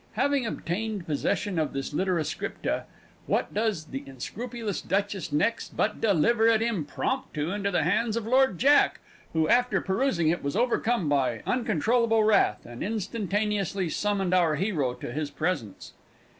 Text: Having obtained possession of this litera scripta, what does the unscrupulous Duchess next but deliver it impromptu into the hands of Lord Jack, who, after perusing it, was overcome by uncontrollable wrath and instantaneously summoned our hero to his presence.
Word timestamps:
Having 0.13 0.47
obtained 0.47 1.05
possession 1.05 1.59
of 1.59 1.73
this 1.73 1.93
litera 1.93 2.23
scripta, 2.23 2.85
what 3.27 3.53
does 3.53 3.85
the 3.85 4.03
unscrupulous 4.07 4.81
Duchess 4.81 5.31
next 5.31 5.77
but 5.77 6.01
deliver 6.01 6.47
it 6.47 6.59
impromptu 6.63 7.51
into 7.51 7.69
the 7.69 7.83
hands 7.83 8.17
of 8.17 8.25
Lord 8.25 8.57
Jack, 8.57 8.99
who, 9.33 9.47
after 9.47 9.79
perusing 9.79 10.29
it, 10.29 10.41
was 10.41 10.55
overcome 10.55 11.07
by 11.07 11.43
uncontrollable 11.45 12.23
wrath 12.23 12.65
and 12.65 12.81
instantaneously 12.81 13.89
summoned 13.89 14.33
our 14.33 14.55
hero 14.55 14.95
to 14.95 15.11
his 15.11 15.29
presence. 15.29 15.93